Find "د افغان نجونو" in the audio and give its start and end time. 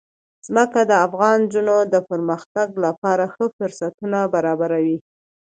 0.91-1.77